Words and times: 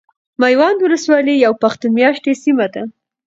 ميوند 0.41 0.79
ولسوالي 0.81 1.35
يو 1.45 1.53
پښتون 1.63 1.91
ميشته 1.97 2.31
سيمه 2.43 2.67
ده. 2.73 2.83